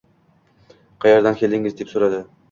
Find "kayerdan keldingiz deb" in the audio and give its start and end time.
1.05-1.93